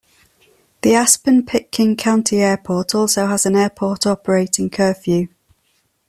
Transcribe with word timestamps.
The 0.81 0.95
Aspen- 0.95 1.45
Pitkin 1.45 1.95
County 1.95 2.37
Airport 2.41 2.95
also 2.95 3.27
has 3.27 3.45
an 3.45 3.55
airport 3.55 4.07
operating 4.07 4.71
curfew. 4.71 5.27